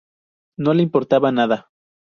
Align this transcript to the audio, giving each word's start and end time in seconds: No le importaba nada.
No 0.57 0.73
le 0.73 0.81
importaba 0.81 1.31
nada. 1.31 1.69